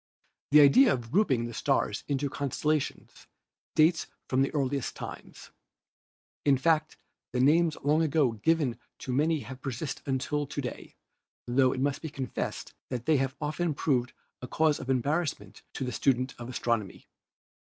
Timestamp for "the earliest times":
4.41-5.51